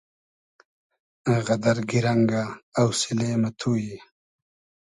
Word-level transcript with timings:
غئدئر 1.45 1.77
گیرئنگۂ 1.89 2.41
اۆسیلې 2.81 3.29
مۂ 3.41 3.49
تو 3.59 3.71
یی 3.83 3.97